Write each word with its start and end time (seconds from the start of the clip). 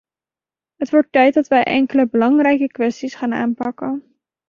Het 0.75 0.89
wordt 0.89 1.11
tijd 1.11 1.33
dat 1.33 1.47
wij 1.47 1.63
enkele 1.63 2.09
belangrijke 2.09 2.67
kwesties 2.67 3.15
gaan 3.15 3.33
aanpakken. 3.33 4.17